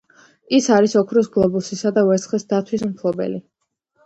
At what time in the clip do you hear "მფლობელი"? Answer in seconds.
2.89-3.41